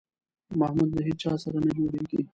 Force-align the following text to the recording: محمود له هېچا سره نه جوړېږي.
محمود 0.61 0.89
له 0.95 1.01
هېچا 1.07 1.31
سره 1.43 1.57
نه 1.65 1.71
جوړېږي. 1.77 2.19